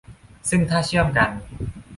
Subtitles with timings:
[0.49, 1.29] ซึ่งถ้าเชื่อมกัน